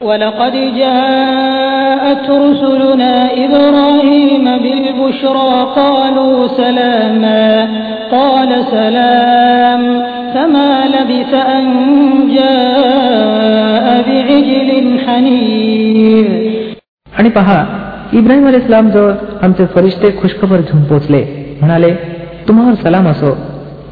ولقد 0.00 0.52
جاءت 0.52 2.30
رسلنا 2.30 3.14
إبراهيم 3.44 4.44
بالبشرى 4.58 5.52
قالوا 5.76 6.48
سلاما 6.48 7.68
قال 8.10 8.50
سلام 8.70 9.82
فما 10.34 10.72
لبث 10.94 11.32
أن 11.34 11.66
جاء 12.36 13.86
بعجل 14.08 14.70
حنيذ 15.04 16.28
आणि 17.18 17.30
पहा 17.30 17.58
इब्राहिम 18.12 18.46
अल 18.48 18.54
इस्लाम 18.54 18.90
जवळ 18.90 19.12
आमचे 19.44 19.66
फरिश्ते 19.74 20.10
खुशखबर 20.20 20.60
घेऊन 20.60 20.82
पोचले 20.84 21.22
म्हणाले 21.60 21.90
तुम्हावर 22.48 22.74
सलाम 22.84 23.08
असो 23.08 23.36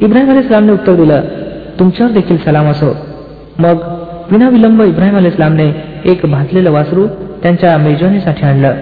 इब्राहिम 0.00 0.30
अल 0.30 0.38
इस्लामने 0.38 0.72
उत्तर 0.72 0.94
दिलं 1.02 1.20
तुमच्यावर 1.78 2.12
देखील 2.12 2.36
सलाम 2.44 2.70
असो 2.70 2.92
मग 3.64 3.76
विनाविलंब 4.31 4.81
इब्राहिम 4.81 5.17
अल 5.17 5.25
इस्लामने 5.25 5.71
एक 6.05 6.21
भाजलेलं 6.23 6.71
वासरू 6.71 7.07
त्यांच्या 7.43 7.77
मेजवानीसाठी 7.77 8.45
आणलं. 8.45 8.73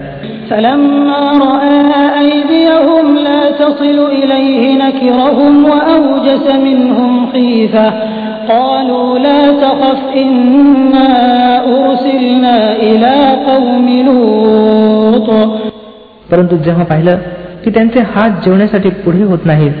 परंतु 16.30 16.56
जेव्हा 16.56 16.84
पाहिलं 16.84 17.16
की 17.64 17.70
त्यांचे 17.70 18.00
हात 18.00 18.30
जेवण्यासाठी 18.30 18.88
पुढे 18.88 19.22
होत 19.22 19.38
नाहीत 19.44 19.72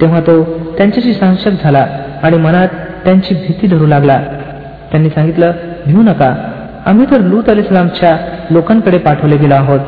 तेव्हा 0.00 0.20
तो 0.20 0.42
त्यांच्याशी 0.78 1.12
संशक 1.12 1.50
झाला 1.62 1.86
आणि 2.22 2.36
मनात 2.36 2.68
त्यांची 3.04 3.34
भीती 3.34 3.66
धरू 3.66 3.86
लागला. 3.86 4.20
त्यांनी 4.92 5.08
सांगितलं 5.08 5.52
भिवू 5.86 6.02
नका. 6.02 6.34
आम्ही 6.86 7.06
तर 7.10 7.20
लूत 7.20 7.48
अली 7.48 7.60
इस्लामच्या 7.60 8.16
लोकांकडे 8.50 8.98
पाठवले 8.98 9.36
गेलो 9.36 9.54
आहोत. 9.54 9.80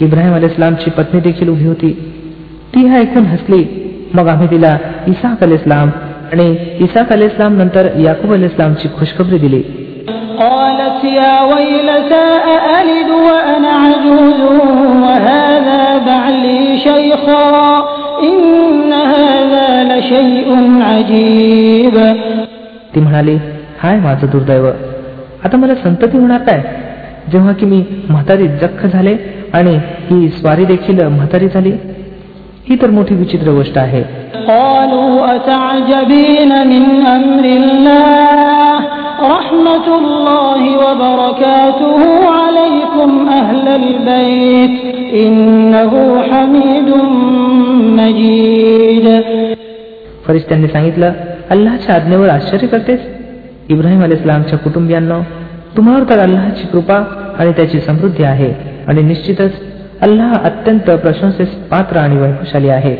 इब्राहिम 0.00 0.34
अली 0.34 0.46
इस्लामची 0.46 0.90
पत्नी 0.90 1.20
देखील 1.20 1.48
उभी 1.48 1.66
होती 1.66 1.90
ती 2.74 2.86
हा 2.86 2.98
ऐकून 2.98 3.24
हसली 3.24 3.64
मग 4.14 4.28
आम्ही 4.28 4.46
तिला 4.50 4.78
इसाक 5.06 5.42
अली 5.42 5.54
इस्लाम 5.54 5.90
आणि 6.32 6.56
इसाक 6.80 7.12
अली 7.12 7.24
इस्लाम 7.24 7.56
नंतर 7.56 7.88
याकूब 8.00 8.32
अल 8.32 8.44
इस्लामची 8.44 8.88
खुशखबरी 8.88 9.38
दिली. 9.38 9.62
ती 22.94 23.00
म्हणाली 23.00 23.34
हाय 23.82 23.96
माझं 23.96 24.26
दुर्दैव. 24.32 24.66
आता 25.44 25.56
मला 25.56 25.74
संतती 25.74 26.18
होणार 26.18 26.40
काय? 26.40 26.62
जेव्हा 27.32 27.52
की 27.52 27.66
मी 27.66 27.84
म्हातारी 28.08 28.48
जख्ख 28.48 28.86
झाले 28.86 29.16
आणि 29.52 29.76
ही 29.76 30.28
स्वारी 30.28 30.64
देखील 30.64 31.06
म्हातारी 31.06 31.48
झाली 31.48 31.72
ही 32.68 32.76
तर 32.82 32.90
मोठी 32.90 33.14
विचित्र 33.14 33.50
गोष्ट 33.50 33.78
आहे. 33.78 34.02
फरिश्त्यांनी 50.26 50.66
सांगितलं 50.66 51.12
अल्लाच्या 51.50 51.94
आज्ञेवर 51.94 52.28
आश्चर्य 52.28 52.66
करतेस? 52.66 53.00
इब्राहिम 53.68 54.02
अलिस्लामच्या 54.02 54.58
कुटुंबियांना 54.58 55.20
तुम्हावर 55.76 56.02
तर 56.10 56.18
अल्लाची 56.18 56.66
कृपा 56.66 57.04
आणि 57.38 57.52
त्याची 57.52 57.80
समृद्धी 57.80 58.22
आहे 58.22 58.54
आणि 58.88 59.02
निश्चितच 59.02 59.71
अल्लाह 60.01 60.33
अत्यंत 60.49 60.89
प्रशंसेस 61.03 61.51
पात्र 61.71 61.97
आणि 61.97 62.17
वैभवशाली 62.17 62.69
आहे 62.69 62.95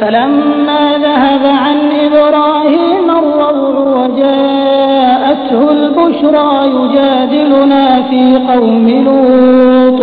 فلما 0.00 0.82
ذهب 1.02 1.44
عن 1.64 1.78
إبراهيم 2.06 3.06
الروع 3.18 3.76
وجاءته 3.96 5.60
البشرى 5.70 6.50
يجادلنا 6.76 7.84
في 8.02 8.22
قوم 8.48 8.86
لوط 9.06 10.02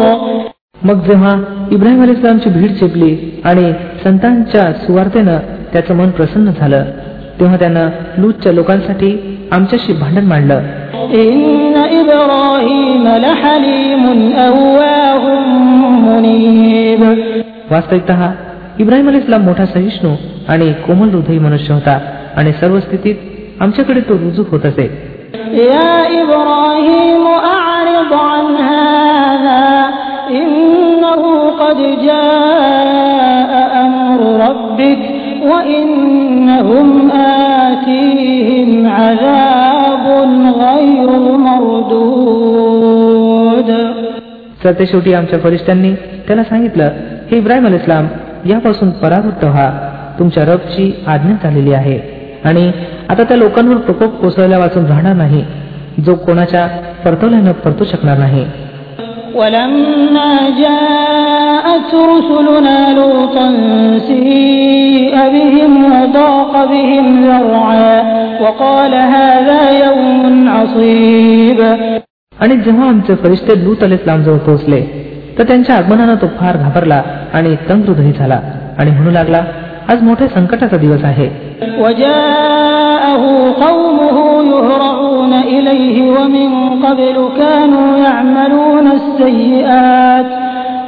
मग 0.85 0.97
जेव्हा 1.07 1.34
इब्राहिम 1.72 2.01
अल 2.03 2.09
इस्लामची 2.09 2.50
भीड 2.50 2.72
चेपली 2.79 3.12
आणि 3.46 3.66
संतांच्या 4.03 4.72
सुवार्तेनं 4.85 5.38
त्याचं 5.73 5.96
मन 5.96 6.09
प्रसन्न 6.09 6.51
झालं 6.51 6.84
तेव्हा 7.40 7.57
त्यानं 7.57 7.90
लूतच्या 8.18 8.51
लोकांसाठी 8.51 9.12
आमच्याशी 9.51 9.94
भांडण 9.94 10.25
मांडलं 10.28 10.62
إن 11.69 11.75
إبراهيم 12.01 13.06
لحليم 13.25 14.03
أواه 14.47 15.23
منيب 16.07 17.01
वास्तविकत 17.72 18.12
इब्राहिम 18.81 19.07
अल 19.09 19.16
इस्लाम 19.16 19.41
मोठा 19.46 19.66
सहिष्णू 19.75 20.12
आणि 20.51 20.68
कोमल 20.85 21.09
हृदयी 21.16 21.40
मनुष्य 21.46 21.73
होता 21.73 21.96
आणि 22.38 22.51
सर्व 22.62 22.79
स्थितीत 22.79 23.18
आमच्याकडे 23.63 24.01
तो 24.09 24.13
रुजू 24.23 24.44
होत 24.51 24.66
असे 24.72 24.88
يا 25.72 25.94
إبراهيم 26.22 27.23
أعرض 27.56 28.12
عن 28.29 28.46
هذا 28.72 29.66
إنه 30.41 31.22
قد 31.62 31.79
جاء 32.07 33.51
أمر 33.85 34.19
ربك 34.46 35.01
وإنهم 35.51 36.90
آتيهم 37.66 38.88
عذاب 38.88 39.48
तर 44.64 44.84
शेवटी 44.86 45.12
आमच्या 45.12 45.38
फरिश्त्यांनी 45.38 45.94
त्याला 45.94 46.44
सांगितलं 46.44 46.91
हे 47.31 47.38
इब्राहिम 47.38 47.66
अल 47.66 47.75
इस्लाम 47.75 48.06
यापासून 48.47 48.91
पराभूत 48.91 49.44
व्हा. 49.44 49.97
तुमच्या 50.19 50.44
रबची 50.44 51.04
आज्ञा 51.06 51.36
झालेली 51.42 51.72
आहे. 51.72 52.00
आणि 52.44 52.72
आता 53.09 53.25
त्या 53.25 53.36
लोकांवर 53.36 53.76
प्रकोप 53.76 54.20
कोसळल्या 54.20 54.59
वाचून 54.59 54.86
राहणार 54.86 55.12
नाही. 55.12 55.44
जो 56.06 56.14
कोणाच्या 56.14 56.66
परतवल्यानं 57.04 57.53
परतू 57.53 57.84
शकणार 57.84 58.19
नाही. 58.19 58.47
ولما 59.35 60.34
جاءت 60.63 61.91
رسلنا 62.13 62.78
لوطا 62.94 63.47
سيء 64.07 65.16
بهم 65.35 65.72
وضاق 65.85 66.53
بهم 66.66 67.06
ذرعا 67.23 67.96
وقال 68.41 68.94
هذا 69.16 69.62
يوم 69.85 70.50
عصيب 70.50 71.59
आणि 72.38 72.56
जेव्हा 72.57 72.88
आमचे 72.90 73.13
फरिश्ते 73.16 73.53
लूत 73.63 73.84
अल 73.84 73.94
इस्लाम 73.94 74.23
जवळ 74.23 74.38
पोहोचले 74.46 74.81
तर 75.38 75.44
त्यांच्या 75.44 75.75
आगमनानं 75.75 76.16
तो 76.22 76.28
फार 76.40 76.57
घाबरला 76.57 77.01
आणि 77.34 77.56
तंगहृदयी 77.69 78.12
झाला 78.12 78.40
आणि 78.79 78.91
म्हणू 78.91 79.12
लागला 79.12 79.41
आज 79.90 80.01
मोठ्या 80.03 80.28
संकटाचा 80.28 80.78
दिवस 80.78 81.03
आहे 81.03 81.28
وجاءه 81.81 83.23
قومه 83.66 84.18
يهرعون 84.51 84.88
إليه 85.69 85.96
ومن 86.16 86.50
قبل 86.85 87.29
كانوا 87.38 87.97
يعملون 87.97 88.88
السيئات 89.00 90.25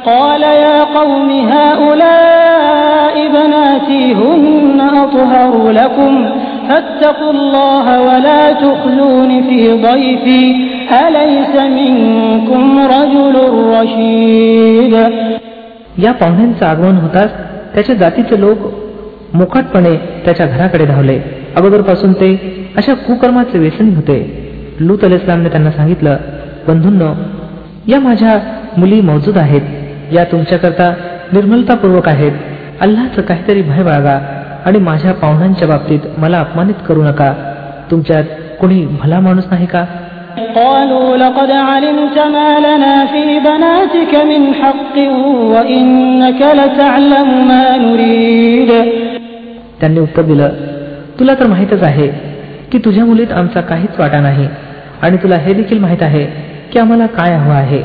قال 0.06 0.42
يا 0.42 0.78
قوم 0.98 1.30
هؤلاء 1.54 3.14
بناتي 3.36 4.12
هن 4.14 4.80
أطهر 5.04 5.70
لكم 5.70 6.12
فاتقوا 6.68 7.30
الله 7.30 7.86
ولا 8.02 8.52
تخزون 8.52 9.30
في 9.42 9.60
ضيفي 9.88 10.42
أليس 11.06 11.54
منكم 11.78 12.62
رجل 12.94 13.34
رشيد 13.76 14.94
या 16.04 16.12
पाहुण्यांचं 16.12 16.66
आगमन 16.66 16.96
होताच 16.96 17.30
त्याच्या 17.74 17.94
जातीचे 17.94 18.40
लोक 18.40 18.58
मोकाटपणे 19.34 19.94
त्याच्या 20.24 20.46
घराकडे 20.46 20.84
धावले 20.86 21.18
अगोदरपासून 21.56 22.12
ते 22.12 22.28
अशा 22.76 22.94
कुकर्माचे 23.06 23.58
व्यसनी 23.58 23.94
होते 23.94 24.18
लूत 24.80 25.04
अल 25.04 25.12
इस्लामने 25.12 25.48
त्यांना 25.48 25.70
सांगितलं 25.70 26.16
बंधूंनो 26.68 27.12
या 27.88 28.00
माझ्या 28.00 28.38
मुली 28.76 29.00
मौजूद 29.00 29.38
आहेत 29.38 30.14
या 30.14 30.24
तुमच्याकरता 30.24 30.92
निर्मलतापूर्वक 31.32 32.08
आहेत 32.08 32.32
अल्लाचं 32.80 33.22
काहीतरी 33.22 33.62
भय 33.62 33.82
बाळगा 33.82 34.18
आणि 34.66 34.78
माझ्या 34.78 35.12
पाहुण्यांच्या 35.12 35.68
बाबतीत 35.68 36.18
मला 36.18 36.40
अपमानित 36.40 36.84
करू 36.88 37.02
नका 37.02 37.32
तुमच्यात 37.90 38.24
कोणी 38.60 38.84
भला 39.00 39.20
माणूस 39.20 39.44
नाही 39.50 39.66
का 39.66 39.84
قالوا 40.54 41.16
لقد 41.16 41.50
علمت 41.50 42.18
ما 42.18 42.50
لنا 42.58 42.94
في 43.04 43.22
بناتك 43.38 44.12
من 44.24 44.42
حق 44.54 44.96
وإنك 45.54 46.40
لتعلم 46.54 47.28
ما 47.48 47.64
نريد 47.76 48.70
त्यांनी 49.80 50.00
उत्तर 50.00 50.22
दिलं 50.22 50.48
तुला 51.20 51.34
तर 51.34 51.46
माहीतच 51.46 51.82
आहे 51.82 52.06
की 52.72 52.78
तुझ्या 52.78 53.04
मुलीत 53.04 53.32
आमचा 53.32 53.60
काहीच 53.60 53.98
वाटा 53.98 54.20
नाही 54.20 54.46
आणि 55.03 55.17
तुला 55.17 55.35
हे 55.35 55.53
देखील 55.53 55.79
माहीत 55.79 56.01
आहे 56.01 56.25
की 56.71 56.79
आम्हाला 56.79 57.05
काय 57.05 57.35
हवं 57.35 57.53
आहे. 57.53 57.81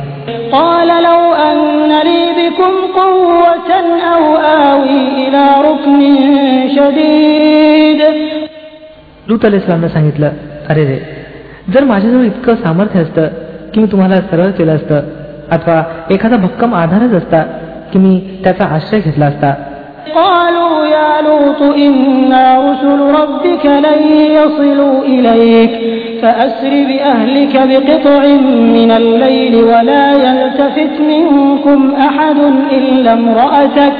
लूत 9.28 9.44
अल 9.44 9.54
इस्लामनं 9.54 9.88
सांगितलं 9.88 10.30
अरे 10.68 10.84
रे 10.84 10.98
जर 11.72 11.84
माझ्याजवळ 11.84 12.24
इतकं 12.24 12.54
सामर्थ्य 12.54 13.00
असतं 13.00 13.26
की 13.74 13.80
मी 13.80 13.86
तुम्हाला 13.86 14.16
सरळ 14.16 14.50
केलं 14.50 14.76
असतं 14.76 15.00
अथवा 15.50 15.82
एखादा 16.10 16.36
भक्कम 16.36 16.74
आधारच 16.74 17.12
असता 17.14 17.42
की 17.92 17.98
मी 17.98 18.40
त्याचा 18.44 18.64
आश्रय 18.64 19.00
घेतला 19.00 19.26
असता 19.26 19.54
قالوا 20.15 20.85
يا 20.85 21.21
لوط 21.21 21.61
إنا 21.75 22.45
رسل 22.71 22.99
ربك 23.19 23.65
لن 23.65 24.01
يصلوا 24.39 25.01
إليك 25.03 25.71
فأسر 26.21 26.73
بأهلك 26.89 27.53
بقطع 27.69 28.25
من 28.77 28.91
الليل 28.91 29.55
ولا 29.55 30.05
يلتفت 30.25 30.95
منكم 31.01 31.93
أحد 31.95 32.37
إلا 32.71 33.13
امرأتك 33.13 33.93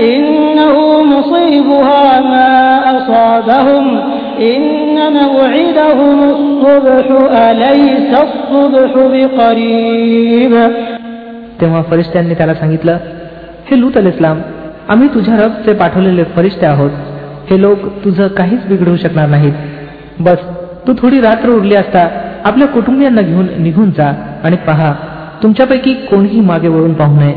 إنه 0.00 1.02
مصيبها 1.02 2.20
ما 2.20 2.50
أصابهم 2.96 4.00
إن 4.40 4.96
موعدهم 5.12 6.18
الصبح 6.30 7.06
أليس 7.32 8.10
الصبح 8.26 8.90
بقريب 8.96 10.54
तेव्हा 11.60 11.82
फरिश्त्यांनी 11.90 12.34
त्याला 12.34 12.54
सांगितलं 12.54 12.96
हे 13.70 13.80
लूत 13.80 13.96
अल 13.96 14.06
इस्लाम 14.06 14.40
आम्ही 14.89 15.07
तुझ्या 15.07 15.35
रबचे 15.35 15.73
पाठवलेले 15.73 16.23
फरिश्ते 16.23 16.65
आहोत. 16.65 16.91
हे 17.49 17.61
लोक 17.61 17.77
तुझं 18.05 18.27
काहीच 18.27 18.65
बिघडवू 18.65 18.95
शकणार 18.95 19.27
नाहीत. 19.27 19.53
बस 20.19 20.37
तू 20.87 20.93
थोडी 20.93 21.21
रात्र 21.21 21.49
उरली 21.49 21.75
असता 21.75 22.07
आपल्या 22.45 22.67
कुटुंबियांना 22.67 23.21
घेऊन 23.21 23.47
निघून 23.57 23.91
जा 23.91 24.39
आणि 24.43 24.55
पहा 24.55 24.93
तुमच्यापैकी 25.43 25.93
कोणीही 25.93 26.41
मागे 26.41 26.67
वळून 26.67 26.93
पाहू 26.93 27.19
नये. 27.19 27.33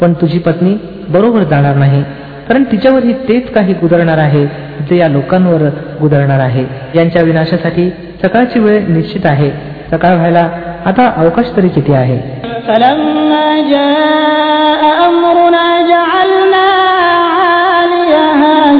पण 0.00 0.12
तुझी 0.12 0.38
पत्नी 0.38 0.74
बरोबर 1.08 1.42
जाणार 1.42 1.76
नाही 1.76 2.02
कारण 2.48 2.62
तिच्यावरही 2.62 3.12
तेच 3.12 3.52
काही 3.52 3.72
गुदरणार 3.72 4.18
आहे 4.18 4.46
जे 4.90 4.96
या 4.96 5.08
लोकांवर 5.08 5.62
गुदरणार 6.00 6.40
आहे. 6.40 6.64
यांच्या 6.94 7.22
विनाशासाठी 7.22 7.90
सकाळची 8.22 8.58
वेळ 8.58 8.86
निश्चित 8.88 9.26
आहे. 9.26 9.50
सकाळ 9.90 10.14
व्हायला 10.14 10.48
आता 10.84 11.12
अवकाश 11.16 11.56
तरी 11.56 11.68
किती 11.68 11.92
आहे? 11.92 12.40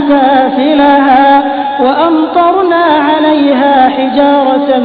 سافلها 0.10 1.44
وأمطرنا 1.82 2.84
عليها 3.10 3.90
حجارة 3.90 4.80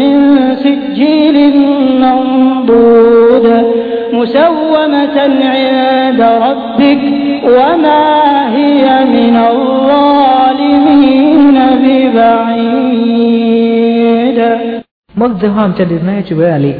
من 0.00 0.14
سجيل 0.64 1.36
منضود 2.00 3.46
مسومة 4.12 5.16
عند 5.54 6.20
ربك 6.46 7.02
وما 7.44 8.04
هي 8.56 8.84
من 9.16 9.34
الظالمين 9.52 11.56
ببعيد 11.82 13.16
मग 15.18 15.30
जेव्हा 15.40 15.62
आमच्या 15.64 15.86
निर्णयाची 15.86 16.34
वेळ 16.34 16.52
आली 16.52 16.72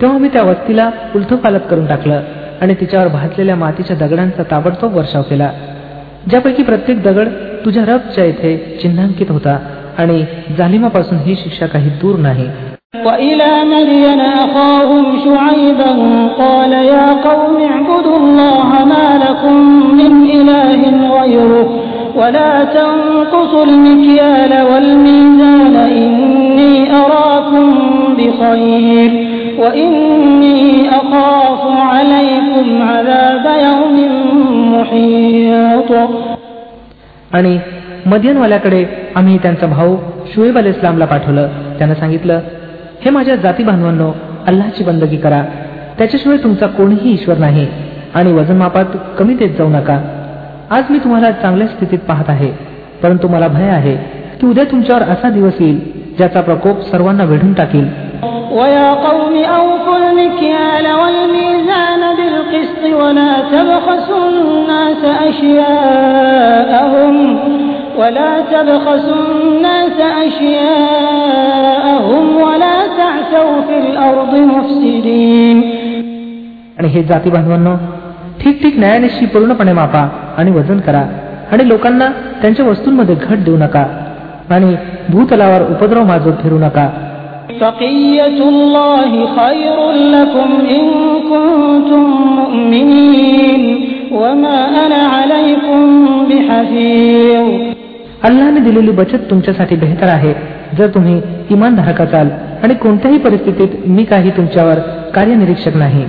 तेव्हा 0.00 0.18
मी 0.18 0.28
त्या 0.28 0.42
वस्तीला 0.42 0.90
उलथपालत 1.14 1.60
करून 1.70 1.86
टाकलं 1.86 2.20
आणि 2.62 2.74
तिच्यावर 2.74 3.08
भाजलेल्या 3.08 3.56
मातीच्या 3.56 3.96
दगडांचा 3.96 4.42
ताबडतोब 4.50 4.96
वर्षाव 4.96 5.22
केला 5.22 5.50
ज्यापैकी 6.30 6.62
प्रत्येक 6.62 7.02
दगड 7.02 7.28
तुझ्या 7.64 7.84
रबच्या 7.88 8.24
इथे 8.24 8.56
चिन्हांकित 8.82 9.30
होता 9.30 9.58
आणि 9.98 10.24
जालिमापासून 10.58 11.18
ही 11.26 11.34
शिक्षा 11.42 11.66
काही 11.74 11.90
दूर 12.02 12.18
नाही 12.28 12.48
وإلى 13.06 13.52
مدين 13.64 14.20
أخاهم 14.20 15.04
شعيبا 15.24 15.90
قال 16.38 16.72
يا 16.72 17.06
قوم 17.28 17.54
اعبدوا 17.70 18.16
الله 18.16 18.68
ما 18.92 19.06
لكم 19.24 19.56
من 20.00 20.12
إله 20.38 20.80
غيره 21.18 21.66
ولا 22.16 22.64
تنقصوا 22.64 23.64
المكيال 23.64 24.52
والميزان 24.70 25.76
إني 25.76 26.74
أراكم 27.00 27.66
بخير 28.18 29.10
وإني 29.58 30.88
أخاف 30.90 31.60
عليكم 31.92 32.66
عذاب 32.82 33.46
يوم 33.68 33.96
محيط 33.96 34.27
आणि 37.33 37.59
मदियनवाल्याकडे 38.05 38.85
आम्ही 39.15 39.37
त्यांचा 39.37 39.65
भाऊ 39.65 39.95
शुएब 40.33 40.57
अल 40.57 40.65
इस्लामला 40.65 41.05
पाठवलं. 41.05 41.47
त्यानं 41.77 41.93
सांगितलं 41.93 42.39
हे 43.05 43.09
माझ्या 43.09 43.35
जाती 43.35 43.63
बांधवांनो 43.63 44.11
अल्लाची 44.47 44.83
बंदगी 44.83 45.17
करा. 45.17 45.43
त्याच्याशिवाय 45.97 46.37
तुमचा 46.37 46.67
कोणीही 46.67 47.13
ईश्वर 47.13 47.37
नाही 47.37 47.67
आणि 48.13 48.33
वजनमापात 48.33 48.85
कमी 49.19 49.33
देत 49.33 49.49
जाऊ 49.57 49.69
नका. 49.69 50.01
आज 50.69 50.83
मी 50.89 50.99
तुम्हाला 50.99 51.31
चांगल्या 51.31 51.67
स्थितीत 51.67 51.99
पाहत 51.99 52.29
आहे 52.29 52.51
परंतु 53.03 53.27
मला 53.27 53.47
भय 53.47 53.69
आहे 53.69 53.95
की 54.41 54.47
उद्या 54.47 54.63
तुमच्यावर 54.63 55.01
असा 55.01 55.29
दिवस 55.29 55.53
येईल 55.59 55.79
ज्याचा 56.17 56.41
प्रकोप 56.41 56.81
सर्वांना 56.81 57.23
वेढून 57.23 57.53
टाकील. 57.53 57.87
بالقسط 62.58 62.84
ولا 63.02 63.32
تبخسوا 63.54 64.26
الناس 64.34 65.02
أشياءهم 65.30 67.14
ولا 68.00 68.30
تبخسوا 68.52 69.20
الناس 69.30 69.98
أشياءهم 70.26 72.24
ولا 72.46 72.76
تعثوا 72.98 73.54
في 73.68 73.76
الأرض 73.84 74.32
مفسدين 74.52 75.58
आणि 76.78 76.88
हे 76.94 77.00
जाती 77.10 77.28
बांधवांनो 77.30 77.74
ठीक 78.40 78.54
ठीक 78.62 78.74
न्यायानिशी 78.82 79.24
पूर्णपणे 79.32 79.72
मापा 79.80 80.02
आणि 80.38 80.50
वजन 80.58 80.78
करा 80.86 81.04
आणि 81.52 81.62
लोकांना 81.68 82.06
त्यांच्या 82.42 82.64
वस्तूंमध्ये 82.66 83.14
घट 83.26 83.38
देऊ 83.46 83.56
नका 83.56 83.84
आणि 84.54 84.68
भूतलावर 85.12 85.60
उपद्रव 85.74 86.02
माजत 86.10 86.36
फिरू 86.42 86.58
नका 86.58 86.86
بقية 87.60 88.38
الله 88.48 89.10
خير 89.38 89.76
لكم 90.14 90.48
إن 90.76 90.84
كنتم 91.30 92.04
مؤمنين 92.40 93.62
وما 94.12 94.58
أنا 94.84 95.00
عليكم 95.16 95.80
بحفيظ 96.28 97.46
अल्लाने 98.28 98.60
दिलेली 98.66 98.92
बचत 99.00 99.22
तुमच्यासाठी 99.30 99.76
बेहतर 99.82 100.08
आहे 100.08 100.32
जर 100.78 100.86
तुम्ही 100.94 101.16
इमानधारक 101.54 102.00
असाल 102.00 102.28
आणि 102.62 102.74
कोणत्याही 102.82 103.18
परिस्थितीत 103.26 103.70
मी 103.96 104.04
काही 104.12 104.30
तुमच्यावर 104.36 104.78
कार्यनिरीक्षक 105.14 105.76
नाही 105.76 106.04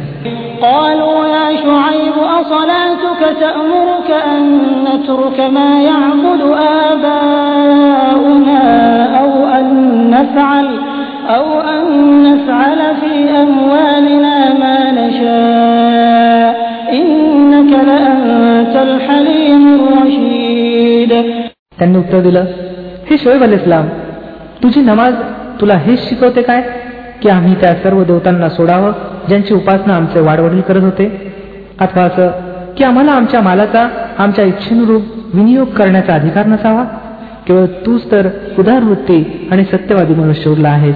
قالوا 0.61 1.19
يا 1.35 1.47
شعيب 1.65 2.17
أصلاتك 2.41 3.21
تأمرك 3.43 4.09
أن 4.33 4.43
نترك 4.87 5.37
ما 5.57 5.69
يعبد 5.89 6.41
آباؤنا 6.89 8.63
أو 9.21 9.31
أن 9.57 9.67
نفعل 10.09 10.67
أو 11.29 11.45
أن 11.61 11.83
نفعل 12.23 12.79
في 12.95 13.13
أموالنا 13.39 14.35
ما 14.53 14.77
نشاء 14.91 16.51
إنك 16.93 17.71
لأنت 17.89 18.75
الحليم 18.77 19.63
الرشيد 19.75 21.11
त्यांनी 21.77 21.97
उत्तर 21.97 22.19
दिलं 22.21 22.45
हे 23.07 23.17
शोएब 23.17 23.43
अल 23.43 23.53
इस्लाम 23.53 23.87
तुझी 24.61 24.81
नमाज 24.81 25.13
तुला 25.61 25.75
हेच 25.77 25.99
शिकवते 25.99 26.41
काय 26.41 26.61
की 27.21 27.29
आम्ही 27.29 27.53
त्या 27.61 27.73
सर्व 27.83 28.03
देवतांना 28.03 28.49
सोडावं 28.49 28.91
ज्यांची 29.27 29.53
उपासना 29.53 29.95
आमचे 29.95 30.19
वाडवडील 30.19 30.61
करत 30.61 30.83
होते 30.83 31.07
अथवा 31.79 32.03
असं 32.03 32.29
की 32.77 32.83
आम्हाला 32.83 33.11
आमच्या 33.11 33.41
मालाचा 33.41 33.87
आमच्या 34.17 34.45
इच्छेनुरूप 34.45 35.03
विनियोग 35.33 35.67
करण्याचा 35.77 36.13
अधिकार 36.13 36.45
नसावा 36.45 36.83
केवळ 37.47 37.65
तूच 37.85 38.11
तर 38.11 38.27
उदारवृत्ती 38.59 39.47
आणि 39.51 39.63
सत्यवादी 39.71 40.13
मनुष्य 40.13 40.49
उरला 40.49 40.69
आहेस 40.69 40.95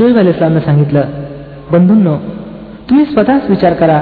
शोएब 0.00 0.18
अलिस्लामनं 0.18 0.60
सांगितलं 0.60 1.02
बंधूंनो 1.72 2.16
तुम्ही 2.90 3.04
स्वतःच 3.04 3.50
विचार 3.50 3.72
करा 3.72 3.98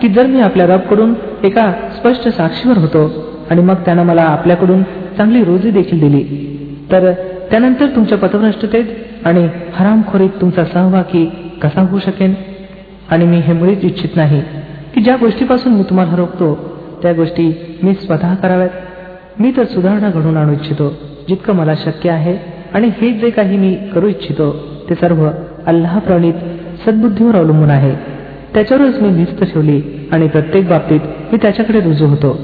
की 0.00 0.08
जर 0.08 0.26
मी 0.26 0.40
आपल्या 0.40 0.66
रबकडून 0.66 1.14
एका 1.44 1.72
स्पष्ट 1.96 2.28
साक्षीवर 2.28 2.78
होतो 2.78 3.02
आणि 3.50 3.62
मग 3.62 3.74
त्यानं 3.74 4.02
मला 4.02 4.22
आपल्याकडून 4.22 4.82
चांगली 5.16 5.44
रोजी 5.44 5.70
देखील 5.70 6.00
दिली 6.00 6.22
तर 6.92 7.12
त्यानंतर 7.50 7.86
तुमच्या 7.86 8.18
पथभ्रष्टतेत 8.18 8.84
आणि 9.24 9.48
हरामखोरीत 9.74 10.40
तुमचा 10.40 10.64
सहभागी 10.64 11.24
कसा 11.62 11.80
होऊ 11.80 11.98
शकेन? 11.98 12.34
आणि 13.10 13.24
मी 13.24 13.36
हे 13.36 13.52
मुळीच 13.52 13.84
इच्छित 13.84 14.16
नाही 14.16 14.40
की 14.94 15.00
ज्या 15.00 15.16
गोष्टीपासून 15.16 15.72
मी 15.72 15.82
तुम्हाला 15.82 16.16
रोखतो 16.16 16.54
त्या 17.02 17.12
गोष्टी 17.12 17.52
मी 17.82 17.94
स्वतः 17.94 18.34
कराव्यात. 18.34 18.70
मी 19.40 19.52
तर 19.56 19.64
सुधारणा 19.64 20.10
घडून 20.10 20.36
आणू 20.36 20.52
इच्छितो 20.52 20.94
जितकं 21.28 21.54
मला 21.54 21.74
शक्य 21.74 22.10
आहे 22.10 22.38
आणि 22.74 22.90
हे 23.02 23.10
जे 23.10 23.30
काही 23.30 23.56
मी 23.56 23.74
करू 23.94 24.06
इच्छितो 24.06 24.69
ते 24.89 24.95
सर्व 24.95 25.25
अल्लाह 25.67 25.99
प्रणित 25.99 26.33
सद्बुद्धीवर 26.85 27.35
अवलंबून 27.35 27.69
आहे 27.69 27.93
त्याच्यावरच 28.53 28.99
मी 29.01 29.09
भिस्त 29.09 29.43
ठेवली 29.43 29.81
आणि 30.13 30.27
प्रत्येक 30.27 30.67
बाबतीत 30.69 31.31
मी 31.31 31.37
त्याच्याकडे 31.41 31.79
रुजू 31.81 32.07
होतो 32.07 32.37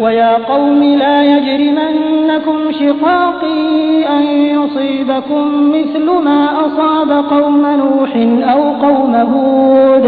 ويا 0.00 0.32
قوم 0.48 0.82
لا 0.98 1.16
يجرمنكم 1.24 2.58
شقاقي 2.72 3.68
أن 4.16 4.24
يصيبكم 4.56 5.44
مثل 5.70 6.06
ما 6.26 6.40
أصاب 6.66 7.10
قوم 7.30 7.62
نوح 7.82 8.12
أو 8.52 8.62
قوم 8.86 9.14
هود 9.14 10.06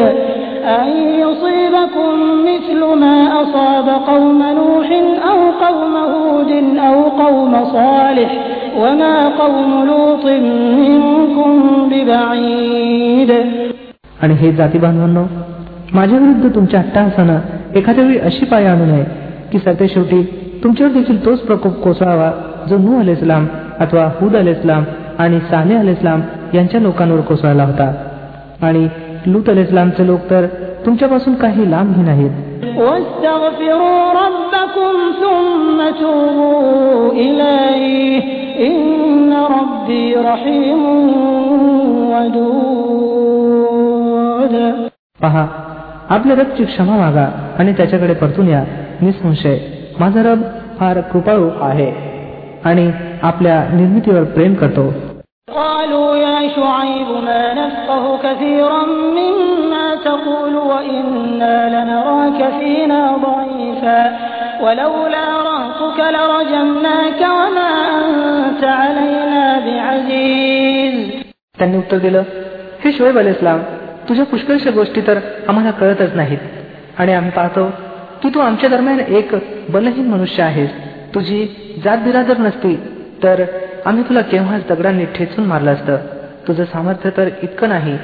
أن 0.79 0.89
يصيبكم 1.25 2.12
مثل 2.45 2.81
ما 3.03 3.43
أصاب 3.43 3.89
قوم 4.07 4.43
نوح 4.61 4.89
أو 5.31 5.39
قوم 5.67 5.95
هود 5.97 6.53
أو 6.79 7.03
قوم 7.23 7.53
صالح 7.73 8.31
आणि 14.22 14.34
हे 14.34 14.51
जाती 14.51 14.77
बांधवांनो 14.77 15.24
माझ्या 15.94 16.20
विरुद्ध 16.20 16.55
तुमच्या 16.55 16.79
हट्टा 16.79 17.01
असताना 17.01 17.39
एखाद्या 17.75 18.05
वेळी 18.05 18.20
अशी 18.20 18.46
पाय 18.46 18.65
आणू 18.65 18.86
नये 18.86 19.05
की 19.51 19.58
सत्या 19.58 19.88
शेवटी 19.89 20.41
तुमच्यावर 20.63 20.94
देखील 20.94 21.25
तोच 21.25 21.39
प्रकोप 21.39 21.74
कोसळावा 21.74 22.32
जो 22.70 22.77
नू 22.77 23.00
अल 23.00 23.10
इस्लाम 23.10 23.48
अथवा 23.79 24.12
हुद 24.22 24.36
अल 24.36 24.48
इस्लाम 24.48 24.84
आणि 25.20 25.39
साने 25.39 25.75
अल 25.75 25.88
इस्लाम 25.88 26.22
यांच्या 26.53 26.82
लोकांवर 26.82 27.22
कोसळला 27.22 27.63
होता. 27.63 27.94
आणि 28.62 28.88
लूत 29.25 29.50
अल 29.50 29.58
इस्लामचे 29.58 30.08
लोक 30.08 30.20
तर 30.29 30.46
तुमच्यापासून 30.86 31.34
काही 31.34 31.72
लांबही 31.72 32.03
नाहीत. 32.03 32.32
واستغفروا 32.77 34.03
ربكم 34.23 34.95
ثم 35.23 35.79
توبوا 36.00 37.12
إليه 37.12 38.23
إن 38.67 39.33
ربي 39.57 40.15
رحيم 40.31 40.83
ودود 43.50 44.55
पहा 45.21 45.45
आपल्या 46.15 46.37
रबची 46.37 46.65
क्षमा 46.65 46.97
मागा 46.97 47.27
आणि 47.59 47.73
त्याच्याकडे 47.73 48.15
परतून 48.15 48.49
या 48.49 48.62
निसंशय 49.03 49.59
माझा 50.00 50.23
रब 50.23 50.41
फार 50.79 51.00
कृपाळू 51.12 51.49
आहे 51.61 51.91
आणि 52.65 52.91
आपल्या 53.23 53.59
निर्मितीवर 53.73 54.25
प्रेम 54.37 54.55
करतो 54.55 54.85
قالوا 55.49 56.11
يا 56.17 56.39
شعيب 56.57 57.09
ما 57.27 57.43
نفقه 57.55 58.05
كثيرا 58.25 58.83
مما 59.19 59.87
تقول 60.05 60.55
وإنا 60.71 61.57
لنراك 61.75 62.14
فينا 62.45 63.17
ضعيفا 63.17 64.00
ولولا 64.62 65.27
رهطك 65.43 65.99
لرجمناك 66.15 67.21
وما 67.21 67.71
أنت 67.95 68.65
علينا 68.65 69.45
بعزيز 69.67 70.97
त्यांनी 71.59 71.77
उत्तर 71.79 71.99
दिलं 71.99 72.23
हे 72.83 72.93
शोएब 72.93 73.19
अल 73.19 73.29
इस्लाम 73.29 73.59
तुझ्या 74.09 74.25
पुष्कळशा 74.25 74.71
गोष्टी 74.71 75.00
तर 75.07 75.19
आम्हाला 75.49 75.71
कळतच 75.71 76.15
नाहीत 76.17 76.39
आणि 76.99 77.12
आम्ही 77.12 77.31
पाहतो 77.31 77.67
की 78.23 78.29
तू 78.35 78.41
आमच्या 78.41 78.71
दरम्यान 78.71 79.00
एक 79.00 79.35
बलहीन 79.71 80.09
मनुष्य 80.09 80.43
आहेस 80.43 80.71
तुझी 81.15 81.45
जात 81.85 81.99
बिरादर 81.99 82.39
नसती 82.39 82.75
तर 83.23 83.45
आम्ही 83.87 84.05
तुला 84.09 84.21
केव्हाच 84.31 84.67
दगडांनी 84.69 85.05
ठेचून 85.15 85.45
मारलं 85.45 85.73
असतं 85.73 85.97
तुझं 86.49 86.65
सामर्थ्य 86.65 87.11
तर 87.17 87.29
इतकं 87.43 87.69
नाही 87.69 87.97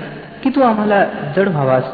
की 0.42 0.50
तू 0.56 0.62
आम्हाला 0.62 1.04
जड 1.37 1.49
व्हावास 1.49 1.85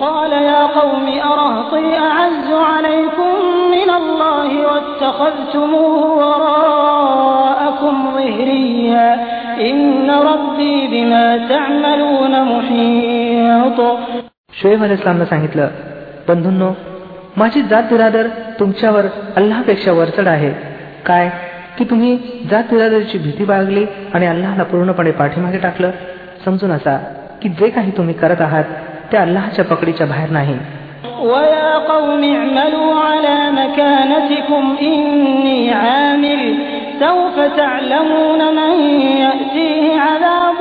قال 0.00 0.32
يا 0.32 0.62
قوم 0.78 1.06
أرهطي 1.32 1.86
أعز 2.10 2.48
عليكم 2.70 3.32
من 3.70 3.90
الله 3.90 4.48
واتخذتموه 4.66 6.02
وراءكم 6.20 7.94
ظهريا 8.14 9.08
إن 9.60 10.10
ربي 10.30 10.76
بما 10.86 11.26
تعملون 11.48 12.34
محيط 12.52 13.78
शोएब 14.60 14.82
अल 14.82 14.92
इस्लामनं 14.92 15.24
सांगितलं 15.24 15.66
बंधूंनो 16.28 16.68
माझी 17.36 17.60
जात 17.70 17.84
बिरादर 17.90 18.26
तुमच्यावर 18.58 19.04
अल्लापेक्षा 19.36 19.92
वरचढ 19.92 20.26
आहे 20.28 20.50
काय 21.06 21.28
की 21.78 21.84
तुम्ही 21.84 22.10
जात 22.50 22.64
बिरादरीची 22.70 23.18
भीती 23.18 23.44
बाळगली 23.44 23.84
आणि 24.14 24.26
अल्लाहला 24.26 24.62
पूर्णपणे 24.62 25.10
पाठीमागे 25.20 25.58
टाकलं 25.58 25.90
समजून 26.44 26.70
असा 26.72 26.96
की 27.42 27.48
जे 27.58 27.68
काही 27.70 27.90
तुम्ही 27.96 28.14
करत 28.14 28.40
आहात 28.40 28.64
ते 29.12 29.16
अल्लाहच्या 29.16 29.64
पकडीच्या 29.64 30.06
बाहेर 30.06 30.30
नाही 30.30 30.56
ويا 31.32 31.70
قوم 31.92 32.22
اعملوا 32.36 32.92
على 33.08 33.36
مكانتكم 33.60 34.64
إني 34.82 35.60
عامل 35.72 36.40
سوف 37.00 37.36
تعلمون 37.56 38.40
من 38.58 38.72
يأتيه 39.24 39.84
عذاب 40.00 40.60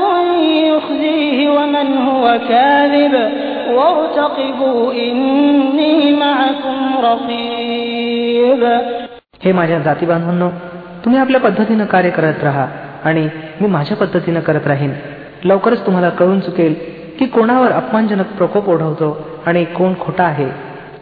يخزيه 0.71 1.38
ومن 1.50 1.88
هو 2.07 2.25
كاذب 2.50 3.13
وارتقبوا 3.77 4.93
إني 5.05 5.95
معكم 6.23 6.77
رقيب 7.09 8.62
हे 9.43 9.51
माझ्या 9.51 9.79
जाती 9.79 10.05
बांधवांनो 10.05 10.50
तुम्ही 11.05 11.19
आपल्या 11.19 11.39
पद्धतीनं 11.41 11.85
कार्य 11.85 12.09
करत 12.09 12.43
राहा 12.43 12.65
आणि 13.03 13.27
मी 13.62 13.67
माझ्या 13.67 13.97
पद्धतीनं 13.97 14.39
करत 14.39 14.67
राहीन 14.67 14.91
लवकरच 15.43 15.85
तुम्हाला 15.85 16.09
कळून 16.09 16.39
चुकेल 16.39 16.73
की 17.18 17.26
कोणावर 17.26 17.70
अपमानजनक 17.70 18.26
प्रकोप 18.26 18.68
ओढवतो 18.68 19.26
आणि 19.46 19.64
कोण 19.64 19.92
खोटा 20.00 20.25
आहे 20.25 20.48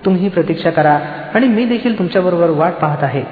तुम्ही 0.04 0.28
प्रतीक्षा 0.28 0.70
करा 0.70 0.99
आणि 1.35 1.49
मी 1.49 1.64
देखील 1.64 1.99
तुमच्याबरोबर 1.99 2.50
वाट 2.50 2.73
पाहत 2.73 3.02
आहे. 3.02 3.23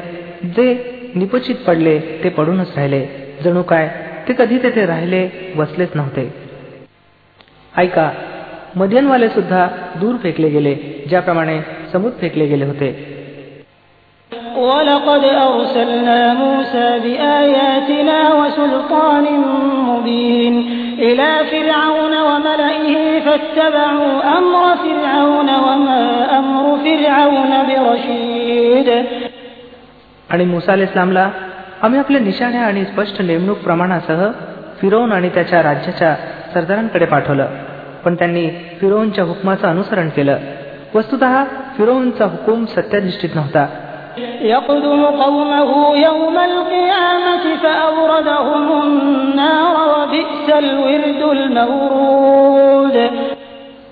जे 0.55 0.95
निपचित 1.15 1.55
पडले 1.55 2.21
ते 2.23 2.29
पडूनच 2.29 2.67
राहिले 2.75 3.07
जणू 3.43 3.61
काय 3.61 3.89
ते 4.27 4.33
कधी 4.33 4.57
तेथे 4.57 4.85
राहिले 4.85 5.53
वसलेच 5.57 5.89
नव्हते 5.95 6.45
ऐका 7.78 8.10
मध्यनवाले 8.76 9.28
सुद्धा 9.28 9.68
दूर 10.00 10.16
फेकले 10.16 10.48
गेले 10.48 10.74
ज्याप्रमाणे 11.08 11.60
समुद 11.92 12.12
फेकले 12.20 12.46
गेले 12.46 12.64
होते. 12.64 13.20
आणि 30.30 30.44
मुसाल 30.44 30.82
इस्लामला 30.82 31.30
आम्ही 31.82 31.98
आपल्या 31.98 32.20
निशाण्या 32.20 32.60
आणि 32.60 32.84
स्पष्ट 32.84 33.22
नेमणूक 33.22 33.58
प्रमाणासह 33.58 34.26
फिरवून 34.80 35.12
आणि 35.12 35.28
त्याच्या 35.28 35.62
राज्याच्या 35.62 36.16
सरदारांकडे 36.54 37.04
पाठवलं. 37.04 37.46
पण 38.04 38.14
त्यांनी 38.14 38.50
फिरोहनच्या 38.80 39.24
हुकमाचं 39.24 39.66
अनुसरण 39.68 40.08
केलं. 40.08 40.38
वस्तुत 40.94 41.18
फिरोहनचा 41.78 42.24
हुकूम 42.24 42.64
सत्याधिष्ठित 42.64 43.28
नव्हता. 43.34 43.66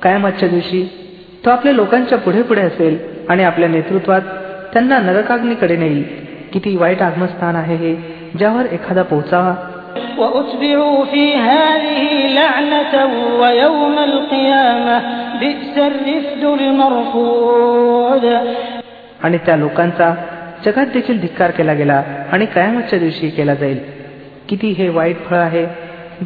कायमाच्या 0.02 0.48
दिवशी 0.48 0.90
तो 1.44 1.50
आपल्या 1.50 1.74
लोकांच्या 1.74 2.18
पुढे 2.18 2.42
पुढे 2.42 2.60
असेल 2.60 2.98
आणि 3.28 3.44
आपल्या 3.44 3.68
नेतृत्वात 3.68 4.20
त्यांना 4.72 4.98
नरकाग्नीकडे 4.98 5.76
नेईल. 5.76 6.28
किती 6.52 6.76
वाईट 6.76 7.02
आगमस्थान 7.02 7.56
आहे 7.56 7.76
हे 7.76 7.94
ज्यावर 8.38 8.66
एखादा 8.66 9.02
पोहोचावा 9.02 9.54
وأتبعوا 10.17 11.05
في 11.05 11.35
هذه 11.35 12.33
لعنة 12.35 12.93
ويوم 13.41 13.95
القيامة 13.99 14.97
بئس 15.39 15.77
الرفد 15.77 16.43
المرفود 16.59 18.25
आणि 19.23 19.37
त्या 19.45 19.55
लोकांचा 19.55 20.13
जगात 20.65 20.85
देखील 20.93 21.19
धिक्कार 21.21 21.51
केला 21.51 21.73
गेला 21.73 22.01
आणि 22.31 22.45
कयामतच्या 22.45 22.99
दिवशी 22.99 23.29
केला 23.29 23.53
जाईल 23.53 23.79
किती 24.49 24.71
हे 24.77 24.89
वाईट 24.89 25.17
फळ 25.29 25.37
आहे 25.37 25.65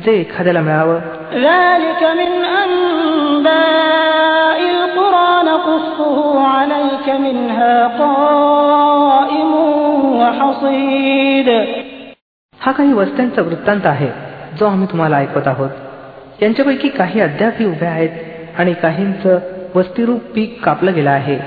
जे 0.05 0.11
एखाद्याला 0.19 0.61
मिळावं 0.61 0.99
ذلك 1.33 2.01
من 2.19 2.31
أنباء 2.63 4.59
القرى 4.75 5.31
نقصه 5.51 6.17
عليك 6.47 7.07
منها 7.09 7.87
قائم 8.03 9.51
وحصيد 10.19 11.49
हा 12.61 12.71
काही 12.71 12.93
वस्त्यांचा 12.93 13.41
वृत्तांत 13.41 13.85
आहे 13.85 14.07
जो 14.59 14.65
आम्ही 14.65 14.87
तुम्हाला 14.91 15.17
ऐकवत 15.17 15.47
आहोत 15.47 16.41
यांच्यापैकी 16.41 16.89
काही 16.89 17.21
अद्यापही 17.21 17.65
उभ्या 17.65 17.89
आहेत 17.89 18.59
आणि 18.59 18.73
काहींचं 18.73 19.37
वस्तीरूप 19.75 20.21
पीक 20.35 20.59
कापलं 20.65 20.93
गेलं 20.95 21.09
आहे 21.09 21.39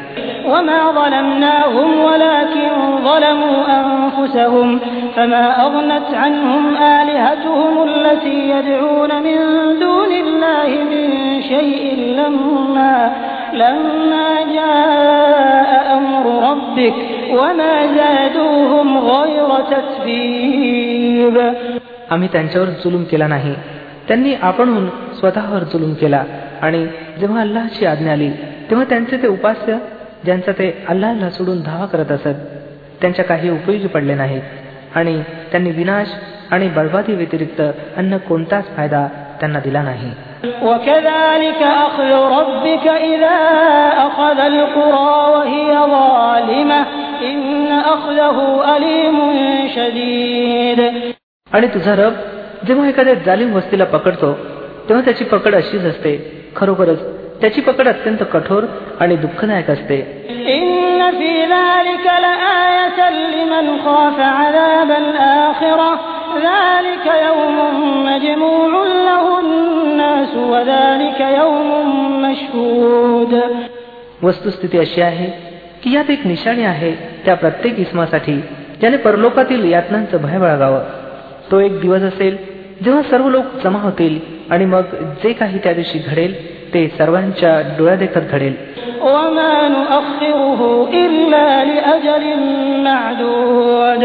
وما 0.47 0.81
ظلمناهم 0.93 1.91
ولكن 2.00 2.71
ظلموا 3.05 3.59
أنفسهم 3.81 4.79
فما 5.17 5.45
أغنت 5.62 6.09
عنهم 6.15 6.77
آلهتهم 6.77 7.75
التي 7.83 8.39
يدعون 8.50 9.12
من 9.23 9.39
دون 9.81 10.12
الله 10.12 10.69
من 10.93 11.07
شيء 11.43 11.83
لما 12.19 13.12
لما 13.53 14.29
جاء 14.57 15.71
أمر 15.99 16.25
ربك 16.50 17.04
وما 17.35 17.75
زادوهم 17.97 18.89
غير 19.11 19.49
تتبيب 19.73 21.37
आम्ही 22.11 22.29
त्यांच्यावर 22.33 22.69
जुलूम 22.85 23.05
केला 23.05 23.27
नाही 23.27 23.55
त्यांनी 24.09 24.35
आपणहून 24.43 24.89
स्वतःवर 25.19 25.62
जुलूम 25.62 25.93
केला 25.95 26.25
आणि 26.62 26.87
जेव्हा 27.21 27.41
अल्लाची 27.41 27.87
आज्ञा 27.87 28.12
आली 28.12 28.31
तेव्हा 28.71 28.85
त्यांचे 28.89 29.17
ते 29.23 29.27
उपास्य 29.27 29.77
ज्यांचा 30.25 30.53
ते 30.53 30.71
अल्लाहला 30.89 31.31
सोडून 31.31 31.61
धावा 31.62 31.87
करत 31.87 32.11
असत 32.12 32.41
त्यांच्या 33.00 33.25
काही 33.25 33.50
उपयोगी 33.50 33.87
पडले 33.87 34.15
नाहीत 34.15 34.97
आणि 34.97 35.21
त्यांनी 35.50 35.71
विनाश 35.71 36.09
आणि 36.50 36.69
बळबादी 36.69 37.15
व्यतिरिक्त 37.15 37.62
अन्न 37.97 38.17
कोणताच 38.29 38.77
फायदा 38.77 39.07
त्यांना 39.41 39.59
दिला 39.59 39.83
नाही 39.83 40.12
وكذلك 40.62 41.62
أخذ 41.87 42.11
ربك 42.37 42.87
إذا 43.12 43.39
أخذ 43.99 44.39
القرى 44.43 45.12
وهي 45.35 45.71
ظالمة 45.91 46.81
आणि 51.51 51.67
तुझा 51.67 51.96
रब 51.96 52.13
जेव्हा 52.67 52.89
एखाद्या 52.89 53.13
जालिम 53.13 53.55
वस्तीला 53.55 53.84
पकडतो 53.84 54.34
तेव्हा 54.89 55.05
त्याची 55.05 55.24
पकड 55.24 55.55
अशीच 55.55 55.82
असते. 55.82 56.46
खरोखरच 56.55 57.03
त्याची 57.41 57.62
पकड 57.62 57.88
अत्यंत 57.88 58.24
कठोर 58.34 58.63
आणि 59.00 59.15
दुःखदायक 59.15 59.70
असते. 59.72 60.25
वस्तुस्थिती 74.24 74.77
अशी 74.77 75.01
आहे 75.01 75.45
की 75.85 75.95
यात 75.95 76.11
एक 76.11 76.27
निशाणी 76.27 76.65
आहे 76.65 76.93
त्या 77.25 77.35
प्रत्येक 77.35 77.79
इसमासाठी 77.79 78.35
ज्याने 78.81 78.97
परलोकातील 78.97 79.71
यातनांचं 79.73 80.23
भय 80.23 80.39
बाळगावं 80.39 80.81
तो 81.50 81.61
एक 81.61 81.81
दिवस 81.81 82.03
असेल 82.03 82.37
जेव्हा 82.85 83.03
सर्व 83.03 83.29
लोक 83.29 83.57
जमा 83.65 83.79
होतील 83.79 84.19
आणि 84.50 84.65
मग 84.65 84.95
जे 85.23 85.33
काही 85.33 85.59
त्या 85.59 85.73
दिवशी 85.73 85.99
घडेल 85.99 86.35
ते 86.75 86.89
सर्वांच्या 86.99 87.61
डोळ्यादेखत 87.79 88.33
घडेल 88.33 88.55
وما 89.03 89.69
نؤخره 89.69 90.61
إلا 90.95 91.65
لأجل 91.65 92.25
معدود 92.85 94.02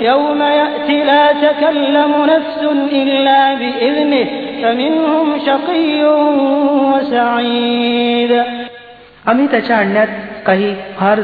يوم 0.00 0.42
يأتي 0.42 1.04
لا 1.04 1.32
تكلم 1.34 2.12
نفس 2.24 2.62
إلا 2.92 3.54
بإذنه 3.54 4.26
فمنهم 4.62 5.38
شقي 5.46 6.04
وسعيد 6.92 8.32
आम्ही 9.26 9.46
त्याच्या 9.46 9.76
आणण्यात 9.76 10.06
काही 10.46 10.74
फार 10.98 11.20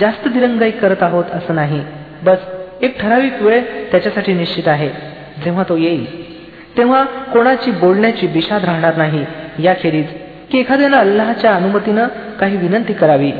जास्त 0.00 0.28
दिरंगाई 0.28 0.70
करत 0.70 1.02
आहोत 1.02 1.24
असं 1.34 1.54
नाही 1.54 1.80
बस 2.24 2.38
एक 2.82 3.00
ठराविक 3.00 3.42
वेळ 3.42 3.60
त्याच्यासाठी 3.90 4.32
निश्चित 4.32 4.68
आहे 4.68 4.88
जेव्हा 5.44 5.62
तो 5.68 5.76
येईल 5.76 6.04
तेव्हा 6.76 7.02
कोणाची 7.32 7.70
बोलण्याची 7.70 8.26
दिशात 8.26 8.64
राहणार 8.64 8.96
नाही 8.96 9.24
याखेरीज 9.58 10.06
की 10.50 10.58
एखाद्यानं 10.58 10.96
अल्लाहच्या 10.96 11.54
अनुमतीनं 11.54 12.06
काही 12.40 12.56
विनंती 12.56 12.92
करावी 12.92 13.32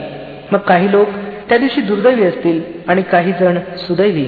मग 0.53 0.59
काही 0.59 0.91
लोक 0.93 1.09
त्या 1.49 1.59
दिवशी 1.59 1.81
दुर्दैवी 1.81 2.25
असतील 2.25 2.61
आणि 2.89 3.03
काही 3.03 3.33
जण 3.41 3.59
सुदैवी 3.87 4.27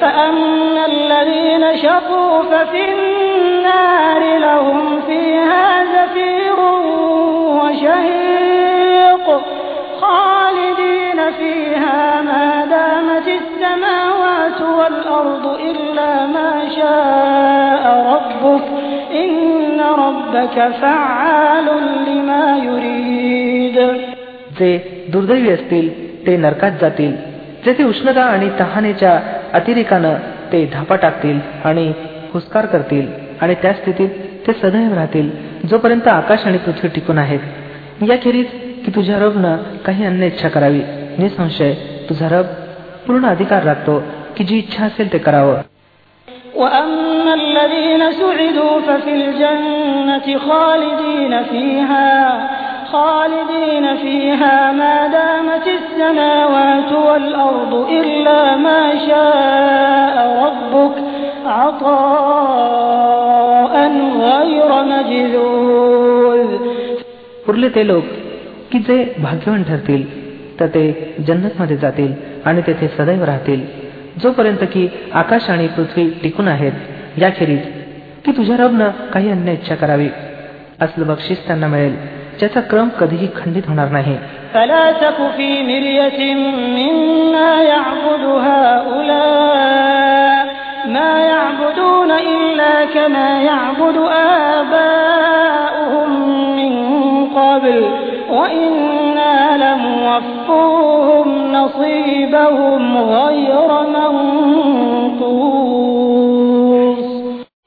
فأما 0.00 0.84
الذين 0.84 1.64
شقوا 1.76 2.42
ففي 2.42 2.82
النار 2.84 4.22
لهم 4.38 5.00
فيها 5.00 5.66
زفير 5.84 6.58
وشهيق 7.58 8.31
خالدين 10.02 11.20
فيها 11.38 12.22
ما 12.22 12.46
دامت 12.66 13.28
السماوات 13.40 14.60
والأرض 14.78 15.44
إلا 15.70 16.10
ما 16.26 16.50
شاء 16.76 17.82
ربك 18.12 18.66
إن 19.14 19.80
ربك 20.04 20.56
فعال 20.80 21.66
لما 22.08 22.44
يريد 22.64 23.78
जे 24.58 24.70
दुर्दैवी 25.12 25.50
असतील 25.50 25.86
ते 26.26 26.36
नरकात 26.36 26.72
जातील 26.80 27.12
जेथे 27.64 27.84
उष्णता 27.84 28.22
आणि 28.24 28.48
तहानेच्या 28.58 29.18
अतिरेकानं 29.52 30.14
ते 30.52 30.64
धापा 30.72 30.96
टाकतील 30.96 31.38
आणि 31.64 31.86
हुस्कार 32.32 32.66
करतील 32.66 33.06
आणि 33.40 33.54
त्या 33.62 33.72
स्थितीत 33.72 34.08
ते 34.46 34.52
सदैव 34.52 34.94
राहतील 34.94 35.30
जोपर्यंत 35.70 36.08
आकाश 36.08 36.46
आणि 36.46 36.58
पृथ्वी 36.58 36.88
टिकून 36.94 37.18
आहेत 37.18 38.02
याखेरीज 38.08 38.46
की 38.84 38.90
तुझ्या 38.94 39.18
रबनं 39.18 39.56
काही 39.86 40.04
अन्य 40.04 40.26
इच्छा 40.26 40.48
करावी 40.48 40.82
निसंशय 41.18 41.72
तुझा 42.08 42.28
रब 42.32 42.46
पूर्ण 43.06 43.26
अधिकार 43.26 43.62
राखतो 43.64 44.02
की 44.36 44.44
जी 44.44 44.58
इच्छा 44.58 44.84
असेल 44.86 45.12
ते 45.12 45.18
करावं 45.18 45.62
وأما 46.58 47.34
الذين 47.34 48.12
سعدوا 48.12 48.80
ففي 48.80 49.14
الجنة 49.14 50.38
خالدين 50.38 51.42
فيها 51.42 52.48
خالدين 52.92 53.96
فيها 53.96 54.72
ما 54.72 55.06
دامت 55.06 55.68
السماوات 55.68 56.92
والأرض 56.92 57.86
إلا 57.90 58.56
ما 58.56 58.94
شاء 59.08 60.16
ربك 60.42 60.92
عطاء 61.46 62.88
غير 64.20 64.84
مجذوذ 64.84 66.58
उरले 67.48 67.68
ते 67.68 67.82
लोक 67.82 68.21
की 68.72 68.78
जे 68.78 69.04
भाग्यवान 69.18 69.62
ठरतील 69.62 70.04
तर 70.60 70.66
ते 70.66 71.14
जन्नतमध्ये 71.28 71.76
जातील 71.76 72.12
आणि 72.46 72.62
तेथे 72.66 72.88
सदैव 72.88 73.24
राहतील 73.24 73.64
जोपर्यंत 74.22 74.64
की 74.72 74.88
आकाश 75.14 75.50
आणि 75.50 75.66
पृथ्वी 75.66 76.08
टिकून 76.22 76.48
आहेत 76.48 76.72
याखेरीज 77.16 77.62
की 78.24 78.32
तुझ्या 78.32 78.56
रबनं 78.56 78.90
काही 79.12 79.30
अन्य 79.30 79.52
इच्छा 79.52 79.74
करावी 79.74 80.08
असलं 80.80 81.06
बक्षीस 81.06 81.46
त्यांना 81.46 81.66
मिळेल 81.66 81.94
ज्याचा 82.38 82.60
क्रम 82.60 82.88
कधीही 83.00 83.28
खंडित 83.36 83.68
होणार 83.68 83.90
नाही 83.90 84.16
فلا 84.54 84.84
تك 84.92 85.18
في 85.36 85.48
مرية 85.62 86.20
مما 86.76 87.50
يعبد 87.62 88.24
هؤلاء 88.46 90.44
ما 90.88 91.10
يعبدون 91.22 92.10
إلا 92.10 92.84
كما 92.84 93.28
يعبد 93.42 93.96
آباؤهم 93.98 95.01
لموفوهم 100.12 101.28
نصيبهم 101.52 102.82
غير 103.10 103.70
منقوص 103.86 105.38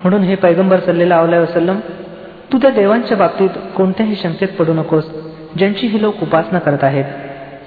म्हणून 0.03 0.23
हे 0.23 0.35
पैगंबर 0.35 0.79
सल्लेला 0.79 1.19
वसलम 1.21 1.79
तू 2.53 2.57
त्या 2.57 2.69
देवांच्या 2.69 3.17
बाबतीत 3.17 3.57
कोणत्याही 3.75 4.15
शंकेत 4.15 4.47
पडू 4.59 4.73
नकोस 4.73 5.05
ज्यांची 5.57 5.87
ही 5.87 6.01
लोक 6.01 6.23
उपासना 6.23 6.59
करत 6.59 6.83
आहेत 6.83 7.05